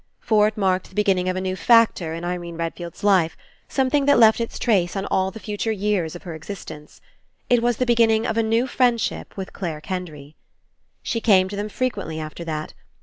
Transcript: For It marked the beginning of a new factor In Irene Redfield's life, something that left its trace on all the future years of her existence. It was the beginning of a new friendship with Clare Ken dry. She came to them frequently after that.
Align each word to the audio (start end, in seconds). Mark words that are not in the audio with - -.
For 0.19 0.47
It 0.47 0.57
marked 0.57 0.89
the 0.89 0.95
beginning 0.95 1.29
of 1.29 1.35
a 1.35 1.41
new 1.41 1.55
factor 1.55 2.15
In 2.15 2.25
Irene 2.25 2.57
Redfield's 2.57 3.03
life, 3.03 3.37
something 3.69 4.05
that 4.07 4.17
left 4.17 4.41
its 4.41 4.57
trace 4.57 4.95
on 4.95 5.05
all 5.05 5.29
the 5.29 5.39
future 5.39 5.71
years 5.71 6.15
of 6.15 6.23
her 6.23 6.33
existence. 6.33 7.01
It 7.51 7.61
was 7.61 7.77
the 7.77 7.85
beginning 7.85 8.25
of 8.25 8.35
a 8.35 8.41
new 8.41 8.65
friendship 8.65 9.37
with 9.37 9.53
Clare 9.53 9.79
Ken 9.79 10.05
dry. 10.05 10.33
She 11.03 11.21
came 11.21 11.47
to 11.49 11.55
them 11.55 11.69
frequently 11.69 12.19
after 12.19 12.43
that. 12.45 12.73